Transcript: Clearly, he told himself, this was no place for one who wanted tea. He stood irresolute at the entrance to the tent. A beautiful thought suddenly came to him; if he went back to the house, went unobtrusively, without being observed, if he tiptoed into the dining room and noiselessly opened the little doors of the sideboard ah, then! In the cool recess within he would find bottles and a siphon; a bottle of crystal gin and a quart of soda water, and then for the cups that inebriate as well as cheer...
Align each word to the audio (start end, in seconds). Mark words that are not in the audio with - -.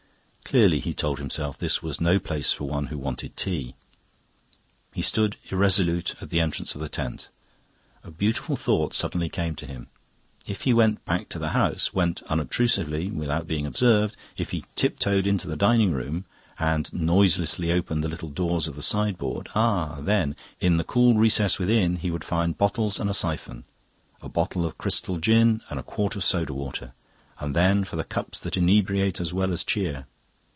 Clearly, 0.43 0.81
he 0.81 0.93
told 0.93 1.17
himself, 1.19 1.57
this 1.57 1.81
was 1.81 2.01
no 2.01 2.19
place 2.19 2.51
for 2.51 2.65
one 2.65 2.87
who 2.87 2.97
wanted 2.97 3.37
tea. 3.37 3.73
He 4.93 5.01
stood 5.01 5.37
irresolute 5.49 6.13
at 6.19 6.29
the 6.29 6.41
entrance 6.41 6.73
to 6.73 6.77
the 6.77 6.89
tent. 6.89 7.29
A 8.03 8.11
beautiful 8.11 8.57
thought 8.57 8.93
suddenly 8.93 9.29
came 9.29 9.55
to 9.55 9.65
him; 9.65 9.87
if 10.45 10.63
he 10.63 10.73
went 10.73 11.05
back 11.05 11.29
to 11.29 11.39
the 11.39 11.51
house, 11.51 11.93
went 11.93 12.21
unobtrusively, 12.23 13.09
without 13.09 13.47
being 13.47 13.65
observed, 13.65 14.17
if 14.35 14.51
he 14.51 14.65
tiptoed 14.75 15.25
into 15.25 15.47
the 15.47 15.55
dining 15.55 15.93
room 15.93 16.25
and 16.59 16.91
noiselessly 16.91 17.71
opened 17.71 18.03
the 18.03 18.09
little 18.09 18.27
doors 18.29 18.67
of 18.67 18.75
the 18.75 18.81
sideboard 18.81 19.47
ah, 19.55 19.99
then! 20.01 20.35
In 20.59 20.75
the 20.75 20.83
cool 20.83 21.13
recess 21.13 21.59
within 21.59 21.95
he 21.95 22.11
would 22.11 22.25
find 22.25 22.57
bottles 22.57 22.99
and 22.99 23.09
a 23.09 23.13
siphon; 23.13 23.63
a 24.21 24.27
bottle 24.27 24.65
of 24.65 24.77
crystal 24.77 25.17
gin 25.17 25.61
and 25.69 25.79
a 25.79 25.83
quart 25.83 26.17
of 26.17 26.25
soda 26.25 26.53
water, 26.53 26.91
and 27.39 27.55
then 27.55 27.85
for 27.85 27.95
the 27.95 28.03
cups 28.03 28.37
that 28.41 28.57
inebriate 28.57 29.21
as 29.21 29.33
well 29.33 29.53
as 29.53 29.63
cheer... 29.63 30.07